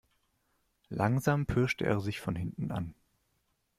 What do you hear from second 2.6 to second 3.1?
an.